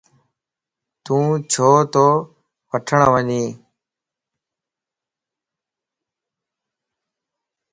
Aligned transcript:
تون 1.03 1.25
ڇو 1.51 1.69
تو 1.93 2.07
وٺڻ 2.69 2.99
وڃين؟ 3.13 3.47